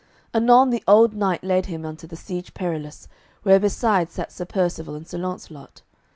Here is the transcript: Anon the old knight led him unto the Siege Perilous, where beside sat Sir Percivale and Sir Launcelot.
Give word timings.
Anon 0.33 0.71
the 0.71 0.83
old 0.87 1.13
knight 1.13 1.43
led 1.43 1.67
him 1.67 1.85
unto 1.85 2.07
the 2.07 2.15
Siege 2.15 2.55
Perilous, 2.55 3.07
where 3.43 3.59
beside 3.59 4.09
sat 4.09 4.31
Sir 4.31 4.45
Percivale 4.45 4.95
and 4.95 5.07
Sir 5.07 5.19
Launcelot. 5.19 5.83